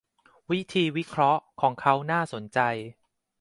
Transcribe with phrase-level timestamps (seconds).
[0.51, 2.59] วิธีวิเคราะห์ของเขาน่าสนใจ